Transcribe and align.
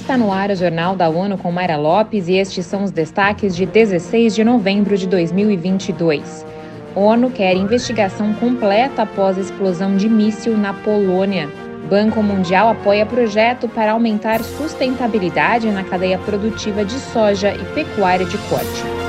Está 0.00 0.16
no 0.16 0.32
ar 0.32 0.50
o 0.50 0.56
Jornal 0.56 0.96
da 0.96 1.10
ONU 1.10 1.36
com 1.36 1.52
Mayra 1.52 1.76
Lopes 1.76 2.26
e 2.26 2.32
estes 2.32 2.64
são 2.64 2.82
os 2.82 2.90
destaques 2.90 3.54
de 3.54 3.66
16 3.66 4.34
de 4.34 4.42
novembro 4.42 4.96
de 4.96 5.06
2022. 5.06 6.44
ONU 6.96 7.30
quer 7.30 7.54
investigação 7.54 8.32
completa 8.34 9.02
após 9.02 9.36
explosão 9.36 9.96
de 9.98 10.08
míssil 10.08 10.56
na 10.56 10.72
Polônia. 10.72 11.48
Banco 11.88 12.22
Mundial 12.22 12.70
apoia 12.70 13.04
projeto 13.04 13.68
para 13.68 13.92
aumentar 13.92 14.42
sustentabilidade 14.42 15.70
na 15.70 15.84
cadeia 15.84 16.18
produtiva 16.18 16.82
de 16.82 16.94
soja 16.94 17.54
e 17.54 17.64
pecuária 17.74 18.24
de 18.24 18.38
corte. 18.48 18.99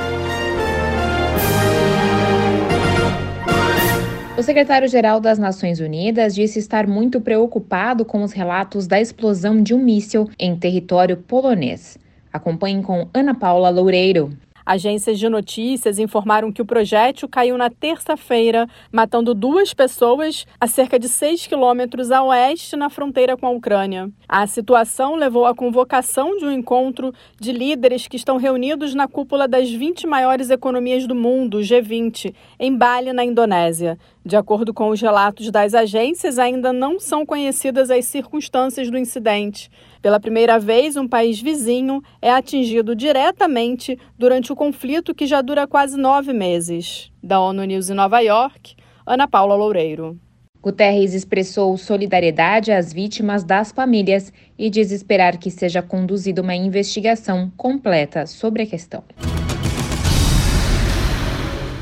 O 4.42 4.44
secretário-geral 4.44 5.20
das 5.20 5.38
Nações 5.38 5.78
Unidas 5.78 6.34
disse 6.34 6.58
estar 6.58 6.84
muito 6.84 7.20
preocupado 7.20 8.04
com 8.04 8.24
os 8.24 8.32
relatos 8.32 8.88
da 8.88 9.00
explosão 9.00 9.62
de 9.62 9.72
um 9.72 9.78
míssil 9.78 10.28
em 10.36 10.56
território 10.56 11.16
polonês. 11.16 11.96
Acompanhe 12.32 12.82
com 12.82 13.06
Ana 13.14 13.36
Paula 13.36 13.70
Loureiro. 13.70 14.36
Agências 14.64 15.18
de 15.18 15.28
notícias 15.28 15.98
informaram 15.98 16.52
que 16.52 16.62
o 16.62 16.64
projétil 16.64 17.28
caiu 17.28 17.58
na 17.58 17.68
terça-feira, 17.68 18.68
matando 18.92 19.34
duas 19.34 19.74
pessoas 19.74 20.46
a 20.60 20.66
cerca 20.66 20.98
de 20.98 21.08
6 21.08 21.46
quilômetros 21.46 22.10
a 22.10 22.22
oeste 22.22 22.76
na 22.76 22.88
fronteira 22.88 23.36
com 23.36 23.46
a 23.46 23.50
Ucrânia. 23.50 24.08
A 24.28 24.46
situação 24.46 25.16
levou 25.16 25.46
à 25.46 25.54
convocação 25.54 26.36
de 26.36 26.44
um 26.44 26.50
encontro 26.50 27.12
de 27.40 27.52
líderes 27.52 28.06
que 28.06 28.16
estão 28.16 28.36
reunidos 28.36 28.94
na 28.94 29.08
cúpula 29.08 29.48
das 29.48 29.68
20 29.70 30.06
maiores 30.06 30.48
economias 30.48 31.06
do 31.06 31.14
mundo, 31.14 31.58
G20, 31.58 32.32
em 32.58 32.76
Bali, 32.76 33.12
na 33.12 33.24
Indonésia. 33.24 33.98
De 34.24 34.36
acordo 34.36 34.72
com 34.72 34.88
os 34.88 35.00
relatos 35.00 35.50
das 35.50 35.74
agências, 35.74 36.38
ainda 36.38 36.72
não 36.72 37.00
são 37.00 37.26
conhecidas 37.26 37.90
as 37.90 38.04
circunstâncias 38.04 38.88
do 38.88 38.96
incidente. 38.96 39.68
Pela 40.00 40.20
primeira 40.20 40.60
vez, 40.60 40.96
um 40.96 41.08
país 41.08 41.40
vizinho 41.40 42.00
é 42.20 42.30
atingido 42.30 42.94
diretamente 42.94 43.98
durante 44.16 44.52
o 44.52 44.56
conflito 44.56 45.12
que 45.12 45.26
já 45.26 45.42
dura 45.42 45.66
quase 45.66 45.96
nove 45.96 46.32
meses. 46.32 47.10
Da 47.20 47.40
ONU 47.40 47.64
News 47.64 47.90
em 47.90 47.94
Nova 47.94 48.20
York, 48.20 48.76
Ana 49.04 49.26
Paula 49.26 49.56
Loureiro. 49.56 50.16
Guterres 50.62 51.12
expressou 51.12 51.76
solidariedade 51.76 52.70
às 52.70 52.92
vítimas 52.92 53.42
das 53.42 53.72
famílias 53.72 54.32
e 54.56 54.70
diz 54.70 54.92
esperar 54.92 55.36
que 55.36 55.50
seja 55.50 55.82
conduzida 55.82 56.40
uma 56.40 56.54
investigação 56.54 57.50
completa 57.56 58.24
sobre 58.26 58.62
a 58.62 58.66
questão. 58.66 59.02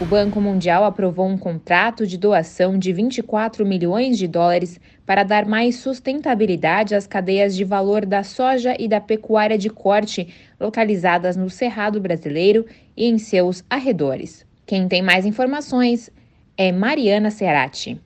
O 0.01 0.05
Banco 0.07 0.41
Mundial 0.41 0.83
aprovou 0.83 1.29
um 1.29 1.37
contrato 1.37 2.07
de 2.07 2.17
doação 2.17 2.79
de 2.79 2.91
24 2.91 3.67
milhões 3.67 4.17
de 4.17 4.27
dólares 4.27 4.81
para 5.05 5.23
dar 5.23 5.45
mais 5.45 5.77
sustentabilidade 5.77 6.95
às 6.95 7.07
cadeias 7.07 7.55
de 7.55 7.65
valor 7.65 8.07
da 8.07 8.23
soja 8.23 8.75
e 8.79 8.89
da 8.89 8.99
pecuária 8.99 9.59
de 9.59 9.69
corte 9.69 10.33
localizadas 10.59 11.37
no 11.37 11.51
Cerrado 11.51 12.01
Brasileiro 12.01 12.65
e 12.97 13.05
em 13.05 13.19
seus 13.19 13.63
arredores. 13.69 14.47
Quem 14.65 14.89
tem 14.89 15.03
mais 15.03 15.27
informações 15.27 16.09
é 16.57 16.73
Mariana 16.73 17.31
Cerati. 17.31 18.01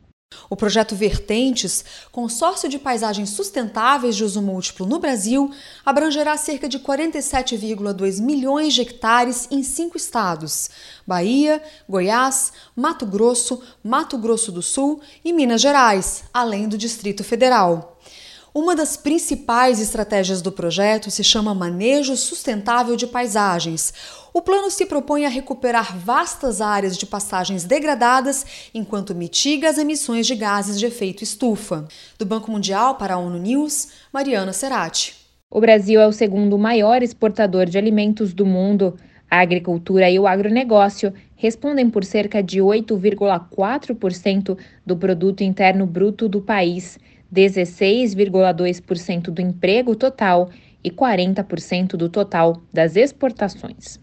O 0.49 0.57
projeto 0.57 0.95
Vertentes, 0.95 1.85
consórcio 2.13 2.69
de 2.69 2.79
paisagens 2.79 3.31
sustentáveis 3.31 4.17
de 4.17 4.25
uso 4.25 4.43
múltiplo 4.43 4.87
no 4.87 4.99
Brasil, 4.99 5.51
abrangerá 5.85 6.37
cerca 6.37 6.69
de 6.69 6.79
47,2 6.79 8.21
milhões 8.21 8.75
de 8.75 8.83
hectares 8.83 9.49
em 9.51 9.63
cinco 9.63 9.97
estados: 9.97 10.71
Bahia, 11.07 11.63
Goiás, 11.89 12.53
Mato 12.77 13.07
Grosso, 13.07 13.63
Mato 13.83 14.19
Grosso 14.19 14.53
do 14.53 14.63
Sul 14.63 15.01
e 15.25 15.33
Minas 15.33 15.61
Gerais, 15.61 16.25
além 16.33 16.69
do 16.69 16.79
Distrito 16.79 17.25
Federal. 17.25 17.99
Uma 18.57 18.77
das 18.77 18.97
principais 18.97 19.81
estratégias 19.81 20.41
do 20.41 20.53
projeto 20.53 21.11
se 21.11 21.25
chama 21.25 21.53
Manejo 21.53 22.17
Sustentável 22.17 22.95
de 22.95 23.05
Paisagens. 23.05 23.93
O 24.33 24.41
plano 24.41 24.71
se 24.71 24.87
propõe 24.87 25.27
a 25.27 25.29
recuperar 25.29 25.99
vastas 25.99 26.61
áreas 26.61 26.97
de 26.97 27.05
passagens 27.05 27.65
degradadas 27.65 28.71
enquanto 28.73 29.13
mitiga 29.13 29.69
as 29.69 29.77
emissões 29.77 30.25
de 30.25 30.37
gases 30.37 30.79
de 30.79 30.87
efeito 30.87 31.25
estufa. 31.25 31.89
Do 32.17 32.25
Banco 32.25 32.49
Mundial 32.49 32.95
para 32.95 33.15
a 33.15 33.19
ONU 33.19 33.41
News, 33.41 33.89
Mariana 34.13 34.53
Serati. 34.53 35.17
O 35.51 35.61
Brasil 35.61 36.01
é 36.01 36.07
o 36.07 36.13
segundo 36.13 36.57
maior 36.57 37.03
exportador 37.03 37.67
de 37.67 37.77
alimentos 37.77 38.33
do 38.33 38.47
mundo. 38.47 38.97
A 39.29 39.41
agricultura 39.41 40.09
e 40.09 40.17
o 40.17 40.29
agronegócio 40.29 41.13
respondem 41.35 41.91
por 41.91 42.05
cerca 42.05 42.41
de 42.41 42.61
8,4% 42.61 44.57
do 44.87 44.97
produto 44.97 45.41
interno 45.43 45.89
bruto 45.89 46.29
do 46.29 46.41
país. 46.41 47.01
16,2% 47.35 49.23
do 49.25 49.43
emprego 49.43 49.97
total 49.97 50.51
e 50.83 50.91
40% 50.91 51.97
do 51.97 52.09
total 52.09 52.63
das 52.73 52.95
exportações. 52.95 53.99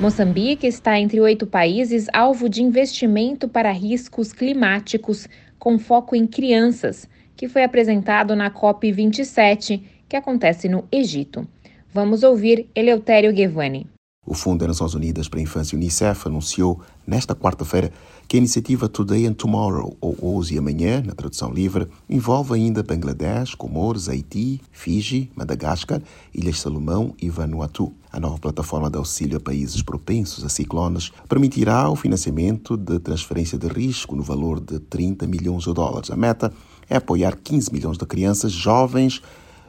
Moçambique 0.00 0.66
está 0.66 0.98
entre 1.00 1.20
oito 1.20 1.46
países 1.46 2.08
alvo 2.12 2.48
de 2.48 2.62
investimento 2.62 3.48
para 3.48 3.70
riscos 3.70 4.32
climáticos 4.32 5.26
com 5.58 5.78
foco 5.78 6.14
em 6.14 6.26
crianças, 6.26 7.08
que 7.36 7.48
foi 7.48 7.64
apresentado 7.64 8.36
na 8.36 8.50
COP27, 8.50 9.82
que 10.08 10.16
acontece 10.16 10.68
no 10.68 10.84
Egito. 10.92 11.48
Vamos 11.90 12.22
ouvir 12.22 12.68
Eleutério 12.74 13.32
Guevani. 13.32 13.93
O 14.26 14.32
Fundo 14.32 14.60
das 14.60 14.68
Nações 14.68 14.94
Unidas 14.94 15.28
para 15.28 15.38
a 15.38 15.42
Infância, 15.42 15.76
UNICEF, 15.76 16.28
anunciou 16.28 16.80
nesta 17.06 17.34
quarta-feira 17.34 17.92
que 18.26 18.36
a 18.36 18.38
iniciativa 18.38 18.88
Today 18.88 19.26
and 19.26 19.34
Tomorrow, 19.34 19.94
ou 20.00 20.16
Hoje 20.18 20.54
e 20.54 20.58
Amanhã, 20.58 21.02
na 21.04 21.12
tradução 21.12 21.52
livre, 21.52 21.86
envolve 22.08 22.54
ainda 22.54 22.82
Bangladesh, 22.82 23.54
Comores, 23.54 24.08
Haiti, 24.08 24.62
Fiji, 24.72 25.30
Madagascar, 25.36 26.00
Ilhas 26.34 26.58
Salomão 26.58 27.14
e 27.20 27.28
Vanuatu. 27.28 27.92
A 28.10 28.18
nova 28.18 28.38
plataforma 28.38 28.88
de 28.88 28.96
auxílio 28.96 29.36
a 29.36 29.40
países 29.40 29.82
propensos 29.82 30.42
a 30.42 30.48
ciclones 30.48 31.12
permitirá 31.28 31.90
o 31.90 31.96
financiamento 31.96 32.78
de 32.78 32.98
transferência 33.00 33.58
de 33.58 33.68
risco 33.68 34.16
no 34.16 34.22
valor 34.22 34.58
de 34.58 34.78
30 34.78 35.26
milhões 35.26 35.64
de 35.64 35.74
dólares. 35.74 36.10
A 36.10 36.16
meta 36.16 36.50
é 36.88 36.96
apoiar 36.96 37.36
15 37.36 37.70
milhões 37.70 37.98
de 37.98 38.06
crianças, 38.06 38.52
jovens 38.52 39.20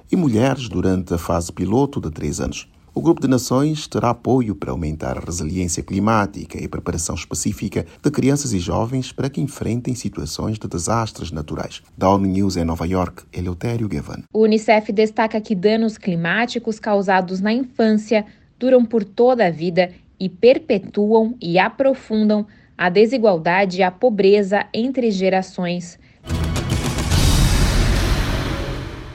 e 0.09 0.15
mulheres 0.15 0.69
durante 0.69 1.13
a 1.13 1.17
fase 1.17 1.51
piloto 1.51 1.99
de 1.99 2.09
três 2.09 2.39
anos. 2.39 2.69
O 2.97 3.01
Grupo 3.01 3.19
de 3.19 3.27
Nações 3.27 3.87
terá 3.87 4.11
apoio 4.11 4.55
para 4.55 4.71
aumentar 4.71 5.17
a 5.17 5.19
resiliência 5.19 5.83
climática 5.83 6.57
e 6.57 6.65
preparação 6.65 7.13
específica 7.13 7.85
de 8.01 8.09
crianças 8.09 8.53
e 8.53 8.57
jovens 8.57 9.11
para 9.11 9.29
que 9.29 9.41
enfrentem 9.41 9.93
situações 9.93 10.57
de 10.57 10.65
desastres 10.65 11.29
naturais. 11.29 11.83
Da 11.97 12.09
ONU 12.09 12.25
News 12.25 12.55
em 12.55 12.63
Nova 12.63 12.87
York, 12.87 13.23
Eleutério 13.33 13.89
Gavan. 13.89 14.23
O 14.31 14.43
Unicef 14.43 14.93
destaca 14.93 15.41
que 15.41 15.53
danos 15.53 15.97
climáticos 15.97 16.79
causados 16.79 17.41
na 17.41 17.51
infância 17.51 18.25
duram 18.57 18.85
por 18.85 19.03
toda 19.03 19.45
a 19.45 19.51
vida 19.51 19.91
e 20.17 20.29
perpetuam 20.29 21.35
e 21.41 21.59
aprofundam 21.59 22.47
a 22.77 22.87
desigualdade 22.87 23.79
e 23.79 23.83
a 23.83 23.91
pobreza 23.91 24.67
entre 24.73 25.11
gerações 25.11 25.99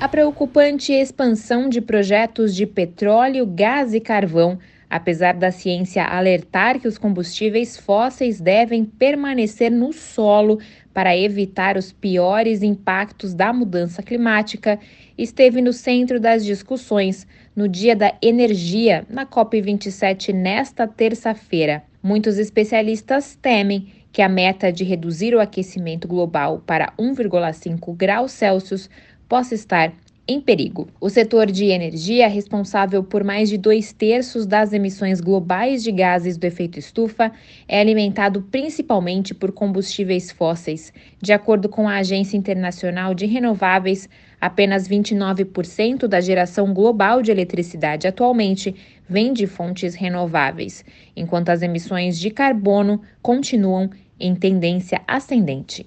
a 0.00 0.08
preocupante 0.08 0.94
expansão 0.94 1.68
de 1.68 1.78
projetos 1.78 2.56
de 2.56 2.64
petróleo, 2.64 3.44
gás 3.44 3.92
e 3.92 4.00
carvão, 4.00 4.58
apesar 4.88 5.34
da 5.34 5.50
ciência 5.50 6.02
alertar 6.02 6.80
que 6.80 6.88
os 6.88 6.96
combustíveis 6.96 7.76
fósseis 7.76 8.40
devem 8.40 8.82
permanecer 8.82 9.70
no 9.70 9.92
solo 9.92 10.58
para 10.94 11.14
evitar 11.14 11.76
os 11.76 11.92
piores 11.92 12.62
impactos 12.62 13.34
da 13.34 13.52
mudança 13.52 14.02
climática, 14.02 14.80
esteve 15.18 15.60
no 15.60 15.72
centro 15.72 16.18
das 16.18 16.46
discussões 16.46 17.26
no 17.54 17.68
Dia 17.68 17.94
da 17.94 18.14
Energia, 18.22 19.04
na 19.06 19.26
COP27, 19.26 20.32
nesta 20.32 20.88
terça-feira. 20.88 21.84
Muitos 22.02 22.38
especialistas 22.38 23.36
temem 23.36 23.92
que 24.12 24.22
a 24.22 24.28
meta 24.28 24.72
de 24.72 24.82
reduzir 24.82 25.34
o 25.34 25.40
aquecimento 25.40 26.08
global 26.08 26.62
para 26.66 26.92
1,5 26.98 27.94
graus 27.94 28.32
Celsius 28.32 28.90
possa 29.30 29.54
estar 29.54 29.92
em 30.26 30.40
perigo. 30.40 30.88
O 31.00 31.08
setor 31.08 31.46
de 31.46 31.66
energia, 31.66 32.28
responsável 32.28 33.02
por 33.02 33.22
mais 33.22 33.48
de 33.48 33.56
dois 33.56 33.92
terços 33.92 34.44
das 34.44 34.72
emissões 34.72 35.20
globais 35.20 35.84
de 35.84 35.92
gases 35.92 36.36
do 36.36 36.44
efeito 36.44 36.80
estufa, 36.80 37.30
é 37.68 37.80
alimentado 37.80 38.42
principalmente 38.50 39.32
por 39.32 39.52
combustíveis 39.52 40.32
fósseis. 40.32 40.92
De 41.22 41.32
acordo 41.32 41.68
com 41.68 41.88
a 41.88 41.98
Agência 41.98 42.36
Internacional 42.36 43.14
de 43.14 43.24
Renováveis, 43.26 44.08
apenas 44.40 44.88
29% 44.88 46.08
da 46.08 46.20
geração 46.20 46.74
global 46.74 47.22
de 47.22 47.30
eletricidade 47.30 48.08
atualmente 48.08 48.74
vem 49.08 49.32
de 49.32 49.46
fontes 49.46 49.94
renováveis, 49.94 50.84
enquanto 51.16 51.50
as 51.50 51.62
emissões 51.62 52.18
de 52.18 52.30
carbono 52.30 53.00
continuam 53.22 53.90
em 54.18 54.34
tendência 54.34 55.00
ascendente. 55.06 55.86